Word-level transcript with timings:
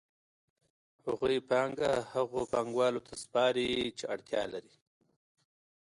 هغوی 1.05 1.37
پانګه 1.49 1.91
هغو 2.13 2.41
پانګوالو 2.53 3.05
ته 3.07 3.13
سپاري 3.23 3.69
چې 3.97 4.03
اړتیا 4.13 4.43
لري 4.53 4.75